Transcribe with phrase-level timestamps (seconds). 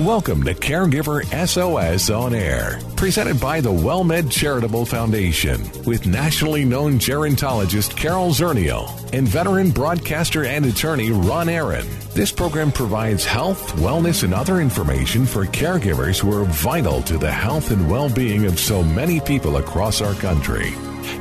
[0.00, 6.98] Welcome to Caregiver SOS On Air, presented by the WellMed Charitable Foundation, with nationally known
[6.98, 11.86] gerontologist Carol Zernial and veteran broadcaster and attorney Ron Aaron.
[12.12, 17.32] This program provides health, wellness, and other information for caregivers who are vital to the
[17.32, 20.72] health and well being of so many people across our country.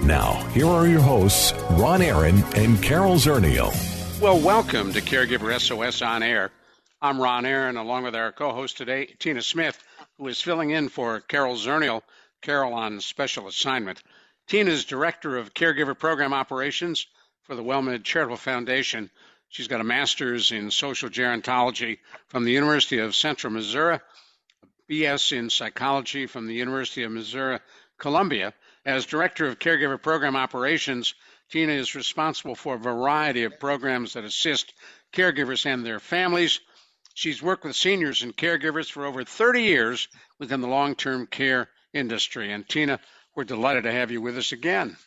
[0.04, 3.72] Now, here are your hosts, Ron Aaron and Carol Zernial.
[4.20, 6.52] Well, welcome to Caregiver SOS On Air.
[7.02, 9.84] I'm Ron Aaron, along with our co host today, Tina Smith,
[10.18, 12.02] who is filling in for Carol Zernial.
[12.42, 14.02] Carol on special assignment.
[14.48, 17.06] Tina is Director of Caregiver Program Operations
[17.44, 19.12] for the WellMed Charitable Foundation.
[19.50, 23.96] She's got a master's in social gerontology from the University of Central Missouri,
[24.64, 27.60] a BS in psychology from the University of Missouri
[27.98, 28.54] Columbia.
[28.86, 31.14] As Director of Caregiver Program Operations,
[31.50, 34.74] Tina is responsible for a variety of programs that assist
[35.12, 36.62] caregivers and their families.
[37.16, 41.70] She's worked with seniors and caregivers for over 30 years within the long term care
[41.94, 42.52] industry.
[42.52, 43.00] And Tina,
[43.34, 44.98] we're delighted to have you with us again.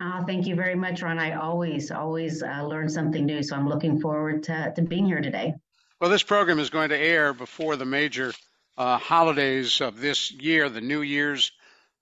[0.00, 1.18] Oh, thank you very much, Ron.
[1.18, 3.42] I always, always uh, learn something new.
[3.42, 5.54] So I'm looking forward to, to being here today.
[6.00, 8.32] Well, this program is going to air before the major
[8.78, 11.52] uh, holidays of this year, the New Year's,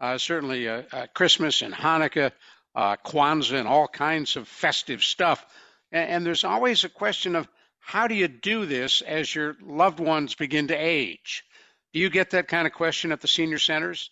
[0.00, 2.30] uh, certainly uh, uh, Christmas and Hanukkah,
[2.76, 5.44] uh, Kwanzaa, and all kinds of festive stuff.
[5.90, 7.48] And, and there's always a question of
[7.82, 11.44] how do you do this as your loved ones begin to age?
[11.92, 14.10] Do you get that kind of question at the senior centers?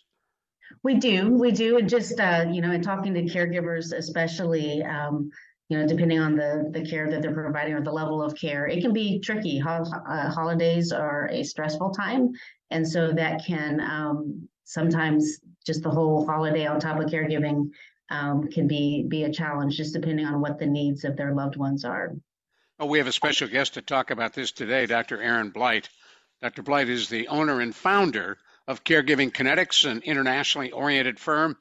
[0.83, 5.31] We do, we do, and just uh, you know, in talking to caregivers, especially, um,
[5.69, 8.67] you know, depending on the the care that they're providing or the level of care,
[8.67, 9.57] it can be tricky.
[9.57, 12.31] Ho- uh, holidays are a stressful time,
[12.69, 17.69] and so that can um, sometimes just the whole holiday on top of caregiving
[18.09, 21.55] um, can be be a challenge, just depending on what the needs of their loved
[21.55, 22.13] ones are.
[22.81, 25.21] Oh, we have a special guest to talk about this today, Dr.
[25.21, 25.87] Aaron Blight.
[26.41, 26.63] Dr.
[26.63, 31.57] Blight is the owner and founder of Caregiving Kinetics, an internationally oriented firm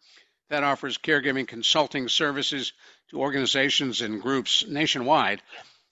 [0.49, 2.73] that offers caregiving consulting services
[3.11, 5.43] to organizations and groups nationwide.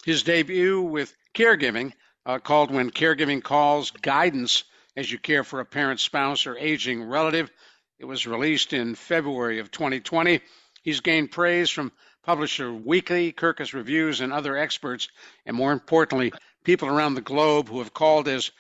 [0.03, 1.93] His debut with caregiving,
[2.25, 4.65] uh, called When Caregiving Calls Guidance
[4.97, 7.51] as You Care for a Parent, Spouse, or Aging Relative,
[7.99, 10.41] it was released in February of 2020.
[10.81, 11.93] He's gained praise from
[12.29, 15.09] Publisher Weekly, Kirkus Reviews, and other experts,
[15.47, 16.31] and more importantly,
[16.63, 18.51] people around the globe who have called as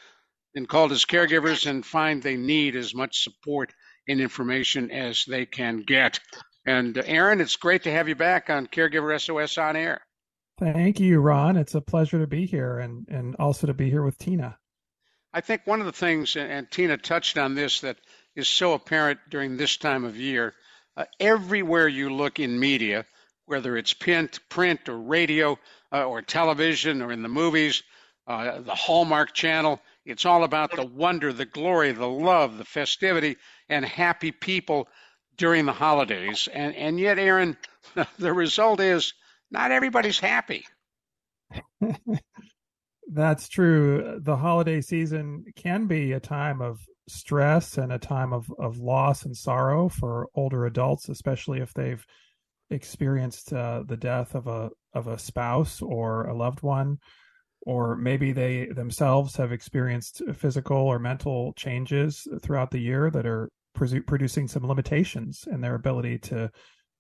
[0.55, 3.75] been called as caregivers and find they need as much support
[4.09, 6.19] and information as they can get.
[6.65, 10.01] And uh, Aaron, it's great to have you back on Caregiver SOS on air.
[10.59, 11.59] Thank you, Ron.
[11.59, 14.57] It's a pleasure to be here and, and also to be here with Tina.
[15.35, 17.99] I think one of the things, and Tina touched on this, that
[18.35, 20.55] is so apparent during this time of year,
[20.97, 23.05] uh, everywhere you look in media,
[23.49, 25.59] whether it's print, print or radio
[25.93, 27.83] uh, or television or in the movies,
[28.27, 29.81] uh, the Hallmark Channel.
[30.05, 33.37] It's all about the wonder, the glory, the love, the festivity,
[33.69, 34.89] and happy people
[35.37, 36.49] during the holidays.
[36.53, 37.57] And and yet, Aaron,
[38.19, 39.15] the result is
[39.51, 40.67] not everybody's happy.
[43.11, 44.21] That's true.
[44.23, 49.25] The holiday season can be a time of stress and a time of, of loss
[49.25, 52.05] and sorrow for older adults, especially if they've
[52.71, 56.99] experienced uh, the death of a of a spouse or a loved one
[57.63, 63.51] or maybe they themselves have experienced physical or mental changes throughout the year that are
[63.75, 66.51] producing some limitations in their ability to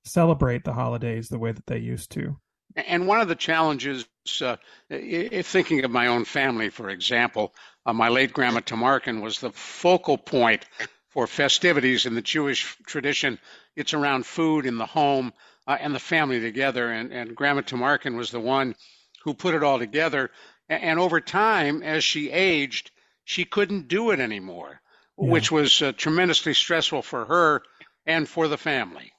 [0.04, 2.36] celebrate the holidays the way that they used to.
[2.76, 4.06] And one of the challenges,
[4.42, 4.56] uh,
[4.90, 7.54] if thinking of my own family, for example,
[7.86, 10.66] uh, my late grandma Tamarkin was the focal point
[11.08, 13.38] for festivities in the Jewish tradition.
[13.78, 15.32] It's around food in the home,
[15.66, 16.90] uh, and the family together.
[16.90, 18.74] And, and Grandma Tamarkin was the one
[19.22, 20.30] who put it all together.
[20.68, 22.90] And, and over time, as she aged,
[23.24, 24.80] she couldn't do it anymore,
[25.18, 25.30] yeah.
[25.30, 27.62] which was uh, tremendously stressful for her
[28.06, 29.12] and for the family.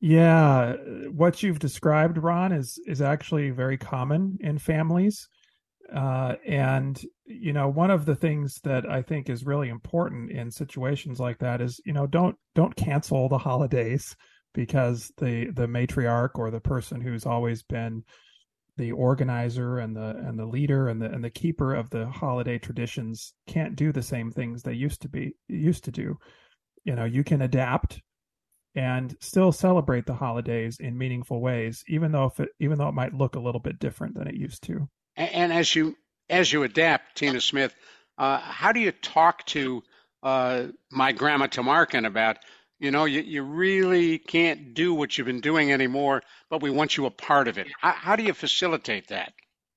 [0.00, 0.76] Yeah,
[1.12, 5.28] what you've described, Ron, is is actually very common in families.
[5.94, 10.50] Uh, and you know, one of the things that I think is really important in
[10.50, 14.14] situations like that is, you know, don't don't cancel the holidays
[14.54, 18.04] because the the matriarch or the person who's always been
[18.76, 22.58] the organizer and the and the leader and the and the keeper of the holiday
[22.58, 26.16] traditions can't do the same things they used to be used to do.
[26.84, 28.00] You know, you can adapt
[28.74, 32.94] and still celebrate the holidays in meaningful ways, even though if it, even though it
[32.94, 34.88] might look a little bit different than it used to.
[35.20, 35.96] And, as you
[36.28, 37.74] as you adapt, Tina Smith,
[38.16, 39.82] uh, how do you talk to
[40.22, 42.38] uh, my grandma Tamarkin about
[42.80, 46.96] you know, you, you really can't do what you've been doing anymore, but we want
[46.96, 47.68] you a part of it.
[47.78, 49.34] How, how do you facilitate that?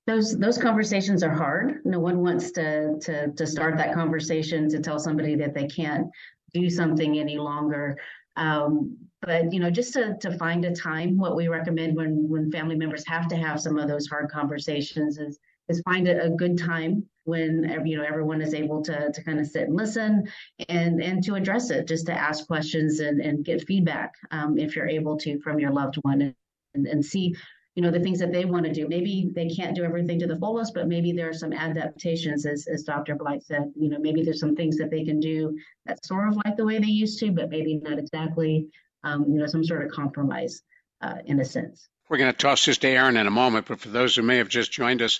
[0.08, 1.82] Those those conversations are hard.
[1.86, 6.08] No one wants to to to start that conversation to tell somebody that they can't
[6.54, 7.98] do something any longer.
[8.36, 12.52] Um, but you know, just to to find a time, what we recommend when when
[12.52, 15.40] family members have to have some of those hard conversations is
[15.70, 19.40] is find a, a good time when you know everyone is able to to kind
[19.40, 20.28] of sit and listen
[20.68, 24.76] and and to address it just to ask questions and and get feedback um, if
[24.76, 26.36] you're able to from your loved one
[26.74, 27.34] and, and see
[27.76, 30.28] you know the things that they want to do maybe they can't do everything to
[30.28, 33.98] the fullest but maybe there are some adaptations as, as dr blight said you know
[34.00, 36.88] maybe there's some things that they can do that's sort of like the way they
[36.88, 38.68] used to but maybe not exactly
[39.04, 40.62] um, you know some sort of compromise
[41.02, 43.80] uh, in a sense we're going to toss this to Aaron in a moment, but
[43.80, 45.20] for those who may have just joined us,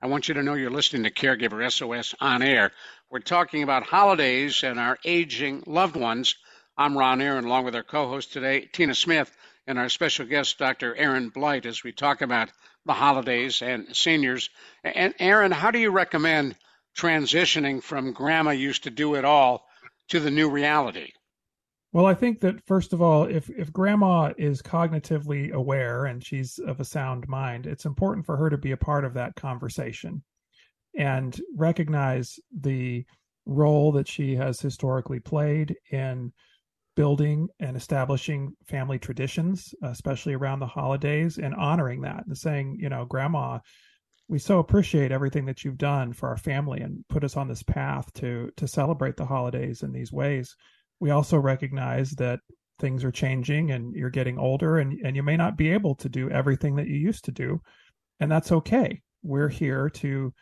[0.00, 2.72] I want you to know you're listening to Caregiver SOS on air.
[3.10, 6.34] We're talking about holidays and our aging loved ones.
[6.76, 9.30] I'm Ron Aaron, along with our co host today, Tina Smith,
[9.66, 10.94] and our special guest, Dr.
[10.96, 12.50] Aaron Blight, as we talk about
[12.84, 14.48] the holidays and seniors.
[14.84, 16.56] And Aaron, how do you recommend
[16.96, 19.66] transitioning from grandma used to do it all
[20.08, 21.10] to the new reality?
[21.92, 26.58] Well, I think that first of all, if if grandma is cognitively aware and she's
[26.58, 30.22] of a sound mind, it's important for her to be a part of that conversation
[30.98, 33.04] and recognize the
[33.46, 36.32] role that she has historically played in
[36.96, 42.88] building and establishing family traditions, especially around the holidays, and honoring that and saying, you
[42.88, 43.58] know, grandma,
[44.28, 47.62] we so appreciate everything that you've done for our family and put us on this
[47.62, 50.56] path to to celebrate the holidays in these ways.
[50.98, 52.40] We also recognize that
[52.78, 56.08] things are changing and you're getting older and, and you may not be able to
[56.08, 57.60] do everything that you used to do
[58.20, 59.00] and that's okay.
[59.22, 60.32] We're here to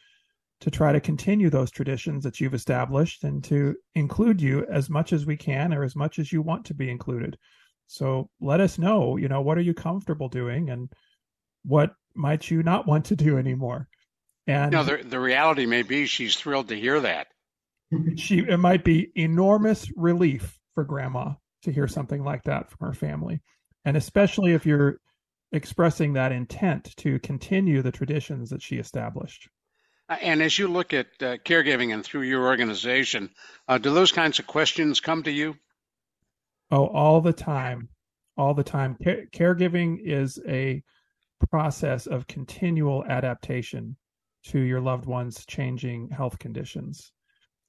[0.60, 5.12] to try to continue those traditions that you've established and to include you as much
[5.12, 7.36] as we can or as much as you want to be included.
[7.86, 10.90] So let us know you know what are you comfortable doing and
[11.64, 13.88] what might you not want to do anymore?
[14.46, 17.26] And no the, the reality may be she's thrilled to hear that.
[18.16, 22.94] She it might be enormous relief for grandma to hear something like that from her
[22.94, 23.42] family.
[23.84, 24.98] And especially if you're
[25.52, 29.48] expressing that intent to continue the traditions that she established
[30.08, 33.30] and as you look at uh, caregiving and through your organization
[33.68, 35.56] uh, do those kinds of questions come to you?
[36.70, 37.88] Oh all the time.
[38.36, 38.96] All the time.
[39.02, 40.82] Care- caregiving is a
[41.50, 43.96] process of continual adaptation
[44.44, 47.12] to your loved one's changing health conditions.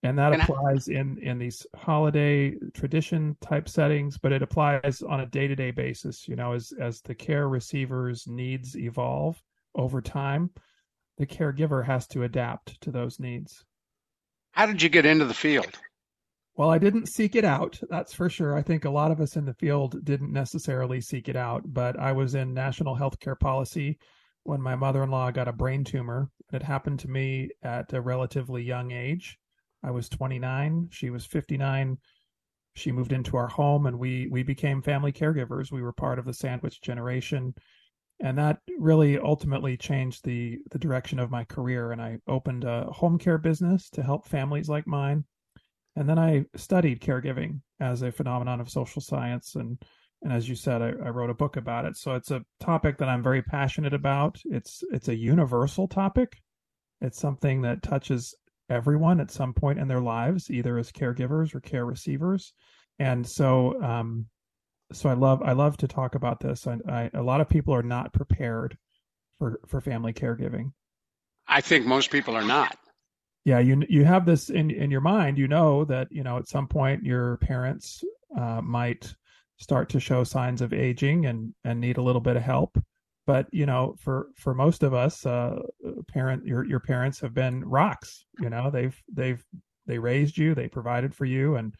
[0.03, 5.25] And that applies in in these holiday tradition type settings but it applies on a
[5.25, 9.41] day-to-day basis you know as as the care receiver's needs evolve
[9.73, 10.51] over time
[11.17, 13.63] the caregiver has to adapt to those needs
[14.51, 15.77] how did you get into the field
[16.55, 19.35] well i didn't seek it out that's for sure i think a lot of us
[19.35, 23.97] in the field didn't necessarily seek it out but i was in national healthcare policy
[24.43, 28.91] when my mother-in-law got a brain tumor it happened to me at a relatively young
[28.91, 29.37] age
[29.85, 31.99] I was 29, she was 59.
[32.73, 35.71] She moved into our home and we we became family caregivers.
[35.71, 37.53] We were part of the sandwich generation.
[38.21, 42.85] And that really ultimately changed the the direction of my career and I opened a
[42.85, 45.25] home care business to help families like mine.
[45.97, 49.77] And then I studied caregiving as a phenomenon of social science and
[50.21, 51.97] and as you said, I, I, wrote a book about it.
[51.97, 54.41] So it's a topic that I'm very passionate about.
[54.45, 56.41] It's it's a universal topic.
[57.01, 58.33] It's something that touches
[58.69, 62.53] everyone at some point in their lives, either as caregivers or care receivers.
[62.97, 64.25] And so, um,
[64.91, 66.67] so I love I love to talk about this.
[66.67, 68.77] I, I, a lot of people are not prepared
[69.39, 70.71] for for family caregiving.
[71.47, 72.77] I think most people are not.
[73.43, 75.37] Yeah, you you have this in in your mind.
[75.37, 78.03] You know that you know at some point your parents
[78.37, 79.13] uh, might
[79.57, 82.77] start to show signs of aging and and need a little bit of help
[83.25, 85.59] but you know for for most of us uh
[86.07, 89.43] parent your your parents have been rocks you know they've they've
[89.87, 91.75] they raised you they provided for you and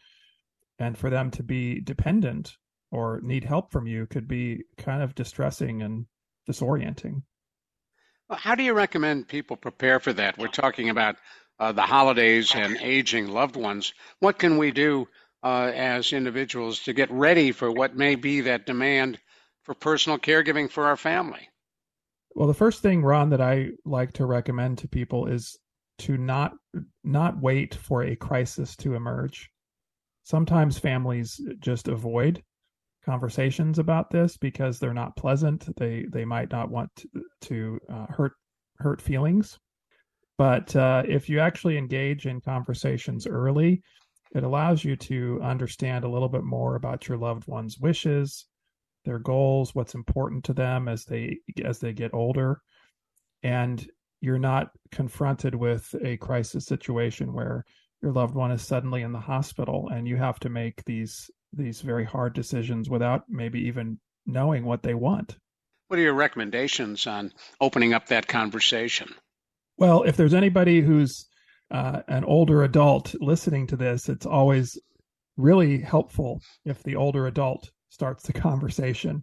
[0.78, 2.56] and for them to be dependent
[2.90, 6.06] or need help from you could be kind of distressing and
[6.48, 7.22] disorienting
[8.28, 11.16] well, how do you recommend people prepare for that we're talking about
[11.58, 15.06] uh, the holidays and aging loved ones what can we do
[15.42, 19.18] uh, as individuals to get ready for what may be that demand
[19.62, 21.48] for personal caregiving for our family?
[22.34, 25.56] Well, the first thing, Ron, that I like to recommend to people is
[25.98, 26.52] to not
[27.02, 29.50] not wait for a crisis to emerge.
[30.24, 32.42] Sometimes families just avoid
[33.06, 35.74] conversations about this because they're not pleasant.
[35.76, 37.08] They they might not want to,
[37.42, 38.32] to uh, hurt
[38.78, 39.58] hurt feelings.
[40.38, 43.82] But uh, if you actually engage in conversations early,
[44.34, 48.46] it allows you to understand a little bit more about your loved one's wishes,
[49.06, 52.60] their goals, what's important to them as they as they get older,
[53.42, 53.88] and
[54.20, 57.64] you're not confronted with a crisis situation where
[58.02, 61.80] your loved one is suddenly in the hospital and you have to make these these
[61.80, 65.36] very hard decisions without maybe even knowing what they want.
[65.88, 69.14] What are your recommendations on opening up that conversation?
[69.78, 71.26] Well, if there's anybody who's
[71.70, 74.78] uh, an older adult listening to this, it's always
[75.36, 79.22] really helpful if the older adult starts the conversation.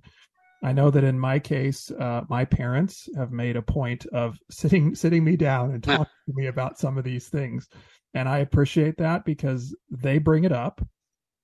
[0.64, 4.96] I know that in my case, uh, my parents have made a point of sitting
[4.96, 7.68] sitting me down and talking to me about some of these things,
[8.14, 10.82] and I appreciate that because they bring it up,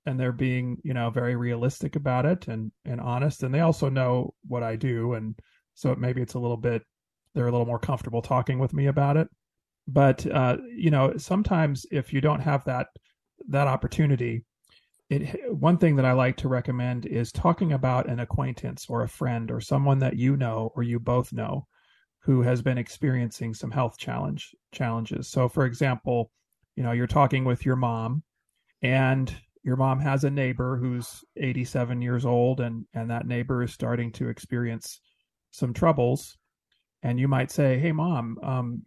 [0.06, 3.90] and they're being you know very realistic about it and and honest, and they also
[3.90, 5.38] know what I do, and
[5.76, 6.84] so maybe it's a little bit
[7.34, 9.28] they're a little more comfortable talking with me about it.
[9.88, 12.88] But uh, you know, sometimes if you don't have that
[13.48, 14.44] that opportunity,
[15.10, 19.10] it one thing that I like to recommend is talking about an acquaintance or a
[19.10, 21.68] friend or someone that you know or you both know
[22.20, 25.30] who has been experiencing some health challenge challenges.
[25.30, 26.32] So for example,
[26.76, 28.24] you know, you're talking with your mom
[28.82, 33.74] and your mom has a neighbor who's 87 years old and and that neighbor is
[33.74, 35.02] starting to experience
[35.52, 36.38] some troubles
[37.02, 38.84] and you might say, "Hey mom, um,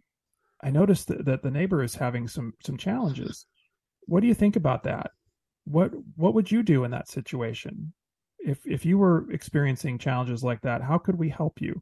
[0.62, 3.46] I noticed that, that the neighbor is having some some challenges.
[4.06, 5.10] What do you think about that?"
[5.64, 7.92] what what would you do in that situation
[8.38, 11.80] if if you were experiencing challenges like that how could we help you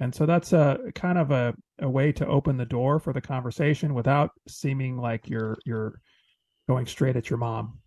[0.00, 3.20] and so that's a kind of a, a way to open the door for the
[3.20, 6.00] conversation without seeming like you're you're
[6.68, 7.78] going straight at your mom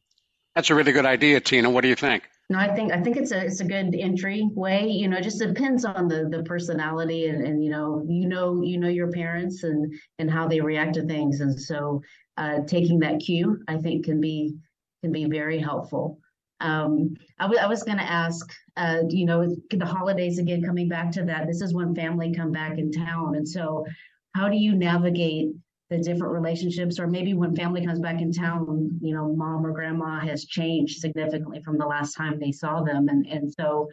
[0.57, 3.17] that's a really good idea tina what do you think no, I think I think
[3.17, 4.87] it's a it's a good entry way.
[4.87, 8.61] You know, it just depends on the the personality and, and you know you know
[8.61, 12.01] you know your parents and and how they react to things, and so
[12.37, 14.55] uh, taking that cue I think can be
[15.01, 16.19] can be very helpful.
[16.61, 20.89] Um, I, w- I was going to ask, uh, you know, the holidays again, coming
[20.89, 23.35] back to that, this is when family come back in town.
[23.35, 23.85] And so
[24.33, 25.49] how do you navigate
[25.89, 29.71] the different relationships or maybe when family comes back in town, you know, mom or
[29.71, 33.07] grandma has changed significantly from the last time they saw them.
[33.07, 33.89] And, and so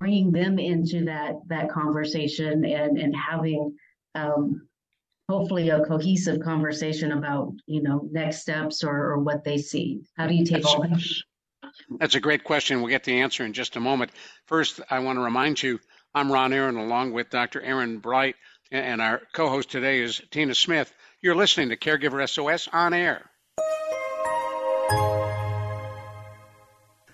[0.00, 3.76] bringing them into that, that conversation and, and having,
[4.14, 4.66] um,
[5.28, 10.02] hopefully a cohesive conversation about you know next steps or, or what they see.
[10.16, 11.02] How do you take that's, all that?
[11.98, 12.80] That's a great question.
[12.80, 14.12] We'll get the answer in just a moment.
[14.46, 15.80] First i want to remind you
[16.14, 18.36] i'm ron aaron along with dr aaron Blight
[18.70, 20.92] and our co-host today is tina smith
[21.26, 23.28] you're listening to caregiver sos on air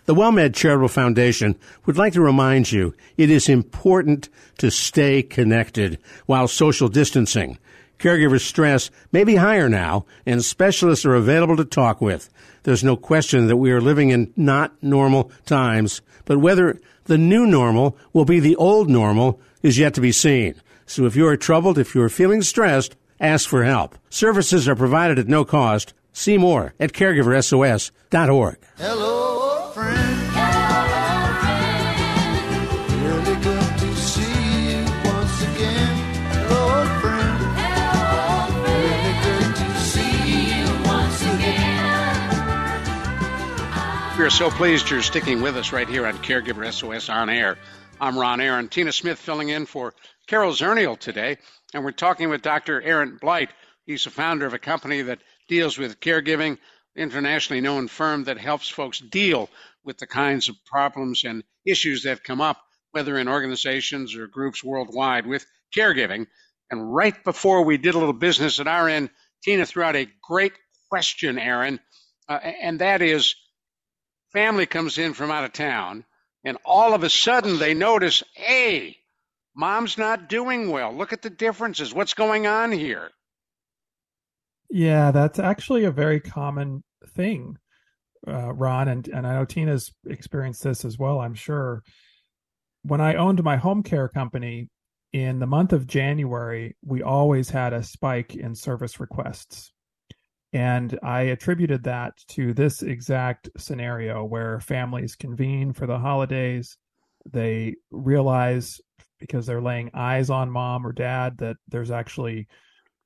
[0.05, 4.29] The WellMed Charitable Foundation would like to remind you it is important
[4.59, 7.57] to stay connected while social distancing.
[7.99, 12.29] Caregiver stress may be higher now, and specialists are available to talk with.
[12.65, 17.47] There's no question that we are living in not normal times, but whether the new
[17.47, 20.57] normal will be the old normal is yet to be seen.
[20.85, 23.97] So if you are troubled, if you are feeling stressed, ask for help.
[24.11, 25.95] Services are provided at no cost.
[26.13, 28.59] See more at caregiversos.org.
[28.77, 30.19] Hello, friend.
[30.35, 31.97] Hello, friend.
[33.03, 35.97] Really good to see you once again.
[36.33, 37.39] Hello, friend.
[37.57, 38.85] Hello, friend.
[38.93, 41.79] Really good to see you once again.
[44.19, 47.57] We are so pleased you're sticking with us right here on Caregiver SOS on air.
[48.01, 48.69] I'm Ron Aaron.
[48.69, 49.95] Tina Smith filling in for
[50.27, 51.39] Carol Zernial today,
[51.75, 52.81] and we're talking with Dr.
[52.83, 53.51] Aaron Blight.
[53.87, 56.59] He's the founder of a company that deals with caregiving,
[56.97, 59.49] internationally known firm that helps folks deal
[59.85, 62.59] with the kinds of problems and issues that come up,
[62.93, 66.27] whether in organizations or groups worldwide with caregiving.
[66.71, 69.11] And right before we did a little business at our end,
[69.43, 70.53] Tina threw out a great
[70.91, 71.81] question, Aaron,
[72.29, 73.35] uh, and that is
[74.33, 76.05] family comes in from out of town,
[76.45, 78.97] and all of a sudden they notice, hey,
[79.55, 80.95] mom's not doing well.
[80.95, 81.95] Look at the differences.
[81.95, 83.11] What's going on here?
[84.71, 86.83] Yeah, that's actually a very common
[87.15, 87.59] thing,
[88.27, 91.21] uh, Ron, and and I know Tina's experienced this as well.
[91.21, 91.83] I'm sure.
[92.85, 94.69] When I owned my home care company
[95.13, 99.73] in the month of January, we always had a spike in service requests.
[100.53, 106.77] And I attributed that to this exact scenario where families convene for the holidays.
[107.31, 108.81] They realize
[109.23, 112.47] because they're laying eyes on mom or dad that there's actually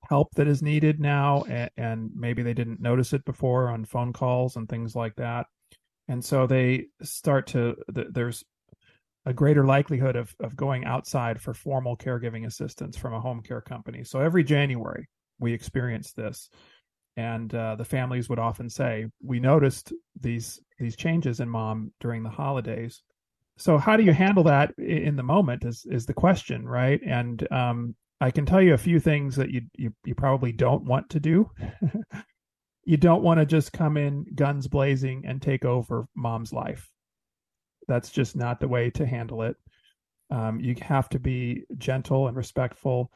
[0.08, 4.12] help that is needed now and, and maybe they didn't notice it before on phone
[4.12, 5.46] calls and things like that.
[6.08, 8.44] And so they start to there's
[9.25, 13.61] a greater likelihood of, of going outside for formal caregiving assistance from a home care
[13.61, 14.04] company.
[14.04, 15.08] So every january
[15.38, 16.49] we experience this
[17.16, 22.23] and uh, the families would often say we noticed these these changes in mom during
[22.23, 23.02] the holidays
[23.58, 27.50] so how do you handle that in the moment is is the question right and
[27.52, 31.10] um, I can tell you a few things that you you, you probably don't want
[31.10, 31.50] to do.
[32.84, 36.88] you don't want to just come in guns blazing and take over mom's life.
[37.88, 39.56] That's just not the way to handle it.
[40.30, 43.12] Um, you have to be gentle and respectful.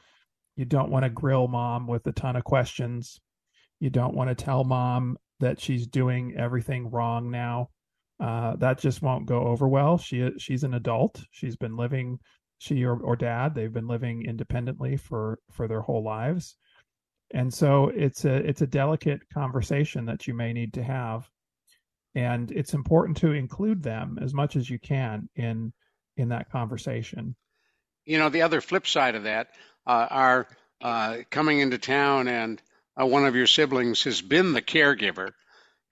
[0.57, 3.21] You don't want to grill mom with a ton of questions.
[3.81, 7.71] You don't want to tell mom that she's doing everything wrong now.
[8.21, 9.97] Uh, that just won't go over well.
[9.97, 11.23] She she's an adult.
[11.31, 12.19] She's been living
[12.61, 16.57] she or, or dad they've been living independently for for their whole lives
[17.33, 21.29] and so it's a it's a delicate conversation that you may need to have
[22.15, 25.73] and it's important to include them as much as you can in
[26.19, 27.35] in that conversation
[28.05, 29.49] you know the other flip side of that
[29.87, 30.47] uh, are
[30.83, 32.61] uh, coming into town and
[33.01, 35.33] uh, one of your siblings has been the caregiver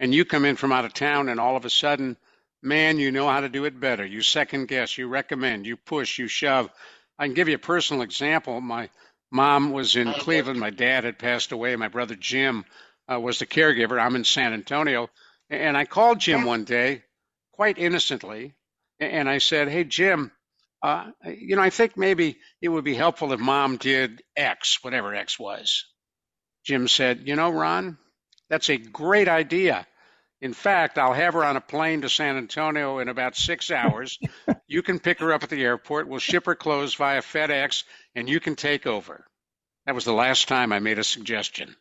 [0.01, 2.17] and you come in from out of town and all of a sudden
[2.63, 4.05] man, you know how to do it better.
[4.05, 6.71] You second guess, you recommend, you push, you shove.
[7.19, 8.61] I can give you a personal example.
[8.61, 8.91] My
[9.31, 10.61] mom was in Cleveland.
[10.61, 11.77] My dad had passed away.
[11.77, 12.65] My brother Jim
[13.13, 14.01] uh, was the caregiver.
[14.01, 15.11] I'm in San Antonio.
[15.51, 17.05] And I called Jim one day,
[17.53, 18.55] quite innocently,
[19.01, 20.31] and I said, Hey, Jim,
[20.83, 25.15] uh, you know, I think maybe it would be helpful if mom did X, whatever
[25.15, 25.87] X was.
[26.67, 27.97] Jim said, You know, Ron,
[28.49, 29.87] that's a great idea.
[30.41, 34.19] In fact, I'll have her on a plane to San Antonio in about six hours.
[34.67, 36.09] you can pick her up at the airport.
[36.09, 39.25] We'll ship her clothes via FedEx, and you can take over.
[39.87, 41.75] That was the last time I made a suggestion.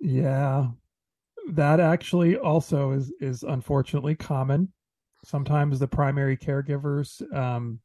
[0.00, 0.68] Yeah,
[1.50, 4.72] that actually also is is unfortunately common.
[5.24, 7.80] Sometimes the primary caregivers, um,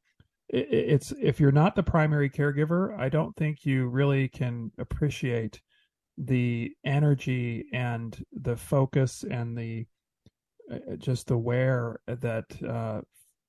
[0.49, 5.61] it, it's if you're not the primary caregiver, I don't think you really can appreciate
[6.17, 9.85] the energy and the focus and the
[10.71, 13.01] uh, just wear that uh,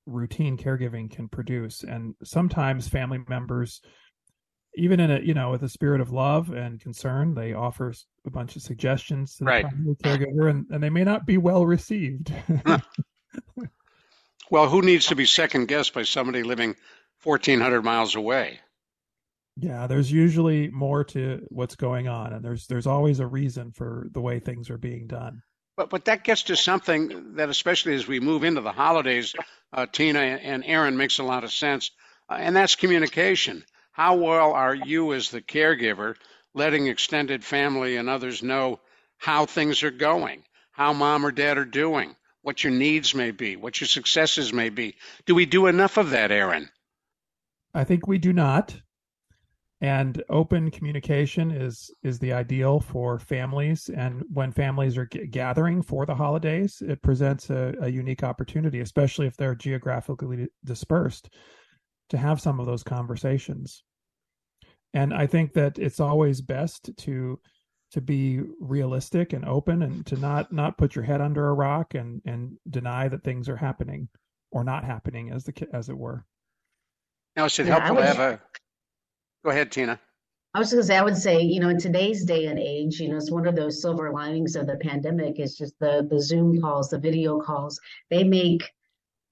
[0.06, 1.82] routine caregiving can produce.
[1.82, 3.80] And sometimes family members
[4.76, 7.92] even in a you know with a spirit of love and concern they offer
[8.26, 9.66] a bunch of suggestions to the right.
[10.04, 12.32] caregiver and, and they may not be well received.
[14.50, 16.74] Well who needs to be second guessed by somebody living
[17.22, 18.60] 1400 miles away
[19.58, 24.06] yeah there's usually more to what's going on and there's there's always a reason for
[24.12, 25.42] the way things are being done
[25.78, 29.32] but but that gets to something that, especially as we move into the holidays,
[29.72, 31.92] uh, Tina and Aaron makes a lot of sense,
[32.28, 33.64] uh, and that's communication.
[33.92, 36.16] How well are you, as the caregiver,
[36.52, 38.80] letting extended family and others know
[39.18, 40.42] how things are going,
[40.72, 44.70] how mom or dad are doing, what your needs may be, what your successes may
[44.70, 44.96] be?
[45.26, 46.68] Do we do enough of that, Aaron?
[47.72, 48.74] I think we do not
[49.80, 53.88] and open communication is is the ideal for families.
[53.88, 58.80] And when families are g- gathering for the holidays it presents a, a, unique opportunity
[58.80, 61.30] especially if they're geographically dispersed
[62.08, 63.84] to have some of those conversations.
[64.94, 67.38] And i think that it's always best to
[67.90, 71.94] to be realistic and open and to not not put your head under a rock
[71.94, 74.08] and and deny that things are happening
[74.50, 76.24] or not happening as the as it were.
[77.36, 78.40] Now is it yeah, helpful to have a
[79.44, 80.00] Go ahead, Tina.
[80.54, 82.98] I was going to say, I would say, you know, in today's day and age,
[82.98, 86.20] you know, it's one of those silver linings of the pandemic is just the the
[86.20, 87.78] Zoom calls, the video calls.
[88.10, 88.62] They make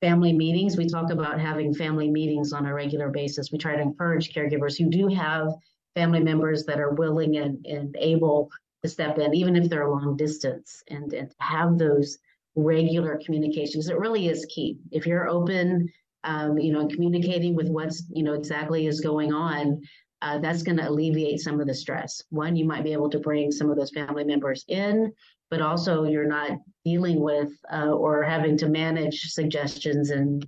[0.00, 0.76] family meetings.
[0.76, 3.50] We talk about having family meetings on a regular basis.
[3.50, 5.48] We try to encourage caregivers who do have
[5.94, 8.50] family members that are willing and, and able
[8.82, 12.18] to step in, even if they're a long distance, and, and have those
[12.54, 13.88] regular communications.
[13.88, 14.78] It really is key.
[14.90, 15.90] If you're open
[16.26, 19.80] um, you know, and communicating with what's, you know, exactly is going on,
[20.22, 22.20] uh, that's going to alleviate some of the stress.
[22.30, 25.12] One, you might be able to bring some of those family members in,
[25.50, 30.44] but also you're not dealing with uh, or having to manage suggestions and,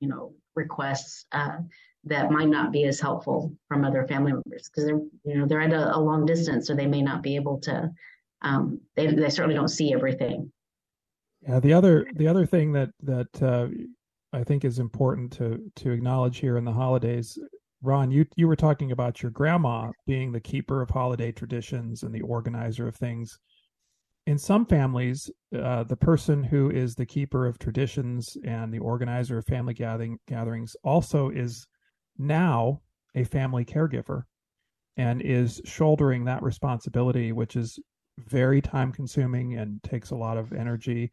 [0.00, 1.58] you know, requests uh,
[2.04, 5.60] that might not be as helpful from other family members because they're, you know, they're
[5.60, 7.90] at a, a, long distance, so they may not be able to.
[8.42, 10.52] Um, they they certainly don't see everything.
[11.42, 13.68] Yeah, the other the other thing that that uh,
[14.36, 17.38] I think is important to to acknowledge here in the holidays.
[17.82, 22.14] Ron, you you were talking about your grandma being the keeper of holiday traditions and
[22.14, 23.38] the organizer of things.
[24.26, 29.38] In some families, uh, the person who is the keeper of traditions and the organizer
[29.38, 31.66] of family gathering gatherings also is
[32.18, 32.82] now
[33.14, 34.24] a family caregiver
[34.98, 37.78] and is shouldering that responsibility, which is
[38.18, 41.10] very time consuming and takes a lot of energy.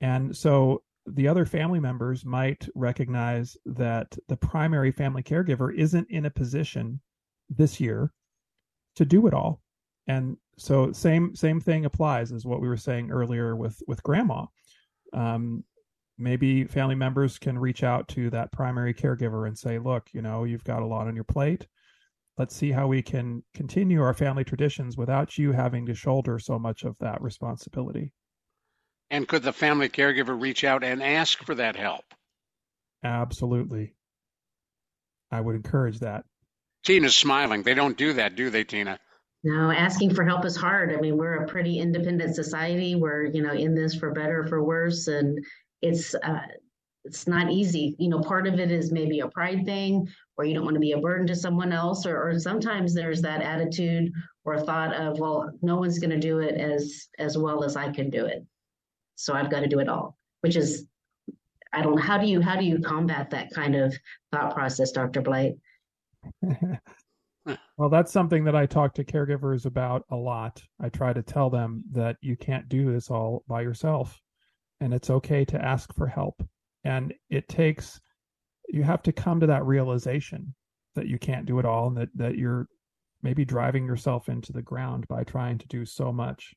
[0.00, 6.26] And so the other family members might recognize that the primary family caregiver isn't in
[6.26, 7.00] a position
[7.48, 8.12] this year
[8.96, 9.60] to do it all.
[10.06, 14.46] And so same same thing applies as what we were saying earlier with with grandma.
[15.12, 15.64] Um,
[16.18, 20.44] maybe family members can reach out to that primary caregiver and say, "Look, you know,
[20.44, 21.66] you've got a lot on your plate.
[22.38, 26.58] Let's see how we can continue our family traditions without you having to shoulder so
[26.58, 28.12] much of that responsibility."
[29.10, 32.04] And could the family caregiver reach out and ask for that help?
[33.02, 33.94] Absolutely.
[35.32, 36.24] I would encourage that.
[36.84, 37.62] Tina's smiling.
[37.62, 38.98] They don't do that, do they, Tina?
[39.42, 40.92] No, asking for help is hard.
[40.92, 42.94] I mean, we're a pretty independent society.
[42.94, 45.42] We're, you know, in this for better or for worse, and
[45.80, 46.40] it's uh,
[47.04, 47.96] it's not easy.
[47.98, 50.80] You know, part of it is maybe a pride thing, or you don't want to
[50.80, 54.12] be a burden to someone else, or, or sometimes there's that attitude
[54.44, 57.90] or thought of, well, no one's going to do it as as well as I
[57.90, 58.44] can do it
[59.20, 60.86] so I've got to do it all, which is
[61.72, 63.94] I don't know how do you how do you combat that kind of
[64.32, 65.20] thought process, Dr.
[65.20, 65.54] Blight?
[67.76, 70.62] well, that's something that I talk to caregivers about a lot.
[70.80, 74.20] I try to tell them that you can't do this all by yourself
[74.80, 76.42] and it's okay to ask for help.
[76.84, 78.00] And it takes
[78.68, 80.54] you have to come to that realization
[80.94, 82.68] that you can't do it all and that, that you're
[83.22, 86.54] maybe driving yourself into the ground by trying to do so much.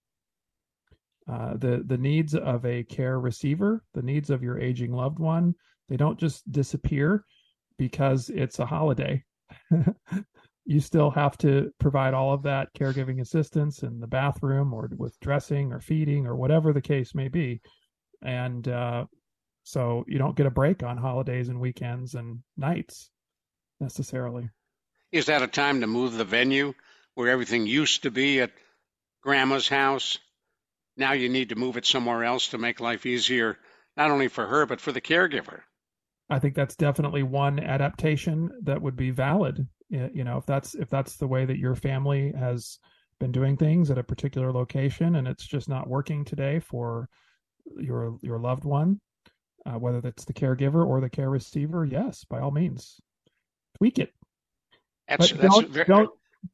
[1.32, 5.56] Uh, the the needs of a care receiver, the needs of your aging loved one,
[5.88, 7.24] they don't just disappear
[7.78, 9.24] because it's a holiday.
[10.66, 15.18] you still have to provide all of that caregiving assistance in the bathroom or with
[15.22, 17.62] dressing or feeding or whatever the case may be,
[18.22, 19.06] and uh,
[19.64, 23.10] so you don't get a break on holidays and weekends and nights
[23.80, 24.50] necessarily.
[25.12, 26.74] Is that a time to move the venue
[27.16, 28.52] where everything used to be at
[29.22, 30.18] grandma's house
[30.98, 33.58] now you need to move it somewhere else to make life easier,
[33.98, 35.62] not only for her, but for the caregiver.
[36.30, 39.68] I think that's definitely one adaptation that would be valid.
[39.90, 42.80] You know, if that's if that's the way that your family has
[43.20, 47.08] been doing things at a particular location and it's just not working today for
[47.78, 49.00] your your loved one,
[49.66, 53.00] uh, whether that's the caregiver or the care receiver, yes, by all means,
[53.78, 54.12] tweak it.
[55.08, 56.10] That's, but that's don't, very, don't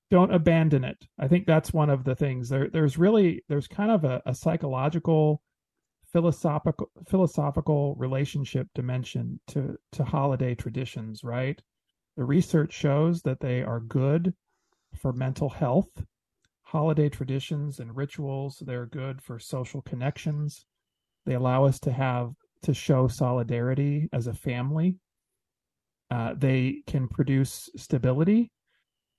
[0.09, 0.97] don't abandon it.
[1.19, 2.49] I think that's one of the things.
[2.49, 5.41] There there's really there's kind of a, a psychological
[6.11, 11.61] philosophical philosophical relationship dimension to to holiday traditions, right?
[12.17, 14.33] The research shows that they are good
[14.95, 16.03] for mental health.
[16.63, 20.65] Holiday traditions and rituals, they're good for social connections.
[21.25, 24.97] They allow us to have to show solidarity as a family.
[26.11, 28.51] Uh, they can produce stability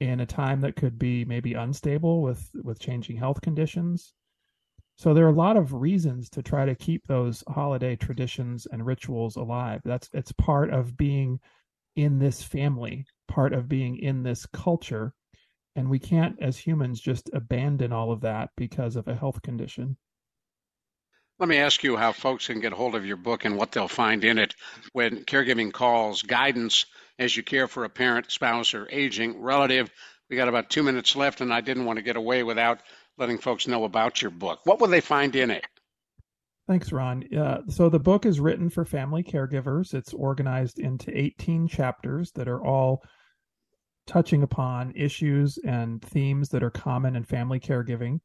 [0.00, 4.14] in a time that could be maybe unstable with with changing health conditions.
[4.96, 8.84] So there are a lot of reasons to try to keep those holiday traditions and
[8.84, 9.80] rituals alive.
[9.84, 11.40] That's it's part of being
[11.96, 15.12] in this family, part of being in this culture,
[15.76, 19.96] and we can't as humans just abandon all of that because of a health condition.
[21.38, 23.88] Let me ask you how folks can get hold of your book and what they'll
[23.88, 24.54] find in it
[24.92, 26.84] when caregiving calls guidance
[27.20, 29.90] as you care for a parent, spouse, or aging relative.
[30.30, 32.80] We got about two minutes left, and I didn't want to get away without
[33.18, 34.60] letting folks know about your book.
[34.64, 35.64] What will they find in it?
[36.66, 37.24] Thanks, Ron.
[37.36, 39.92] Uh, so the book is written for family caregivers.
[39.92, 43.02] It's organized into 18 chapters that are all
[44.06, 48.20] touching upon issues and themes that are common in family caregiving.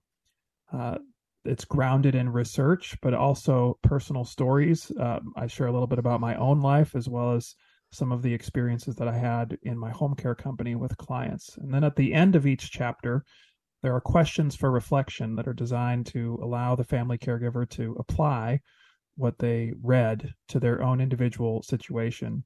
[0.72, 1.00] Uh,
[1.44, 4.92] it's grounded in research, but also personal stories.
[4.98, 7.56] Um, I share a little bit about my own life as well as
[7.96, 11.58] some of the experiences that I had in my home care company with clients.
[11.58, 13.24] And then at the end of each chapter,
[13.82, 18.60] there are questions for reflection that are designed to allow the family caregiver to apply
[19.16, 22.44] what they read to their own individual situation.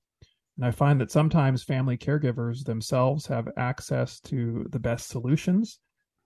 [0.57, 5.79] And I find that sometimes family caregivers themselves have access to the best solutions.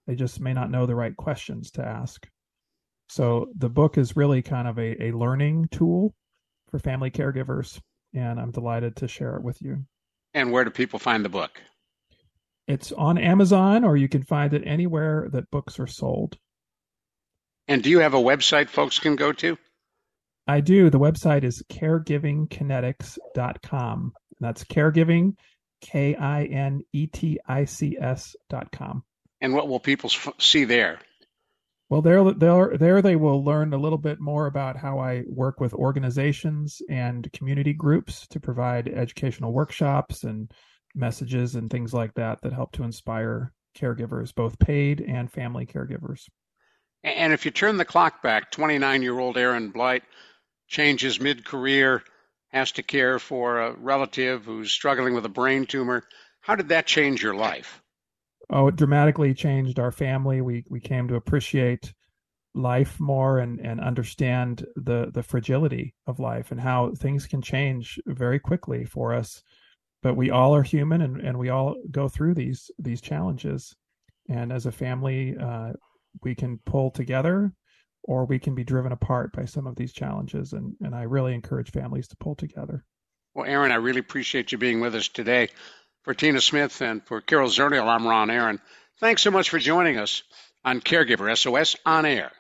[0.08, 2.28] They just may not know the right questions to ask.
[3.10, 6.14] So the book is really kind of a, a learning tool
[6.72, 7.80] for family caregivers,
[8.14, 9.86] and I'm delighted to share it with you.
[10.34, 11.62] And where do people find the book?
[12.68, 16.38] It's on Amazon, or you can find it anywhere that books are sold.
[17.68, 19.58] And do you have a website folks can go to?
[20.48, 20.90] I do.
[20.90, 24.14] The website is caregivingkinetics.com.
[24.40, 25.36] That's caregiving,
[25.82, 29.04] K I N E T I C S.com.
[29.42, 31.00] And what will people see there?
[31.94, 35.60] Well, there, there, there, they will learn a little bit more about how I work
[35.60, 40.52] with organizations and community groups to provide educational workshops and
[40.96, 46.24] messages and things like that that help to inspire caregivers, both paid and family caregivers.
[47.04, 50.02] And if you turn the clock back, 29 year old Aaron Blight
[50.68, 52.02] changes mid career,
[52.48, 56.02] has to care for a relative who's struggling with a brain tumor.
[56.42, 57.83] How did that change your life?
[58.56, 60.40] Oh, it dramatically changed our family.
[60.40, 61.92] We we came to appreciate
[62.54, 68.00] life more and and understand the the fragility of life and how things can change
[68.06, 69.42] very quickly for us.
[70.04, 73.76] But we all are human and, and we all go through these these challenges.
[74.30, 75.74] And as a family uh,
[76.22, 77.52] we can pull together
[78.04, 80.54] or we can be driven apart by some of these challenges.
[80.54, 82.86] And and i really encourage families to pull together.
[83.34, 85.50] Well aaron i really appreciate you being with us today
[86.04, 88.60] for tina smith and for carol zernial i'm ron aaron
[89.00, 90.24] thanks so much for joining us
[90.64, 92.32] on caregiver sos on air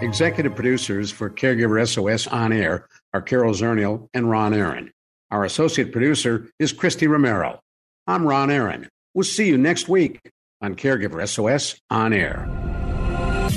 [0.00, 4.92] executive producers for caregiver sos on air are carol zernial and ron aaron
[5.32, 7.58] our associate producer is Christy Romero.
[8.06, 8.90] I'm Ron Aaron.
[9.14, 10.20] We'll see you next week
[10.60, 12.61] on Caregiver SOS On Air.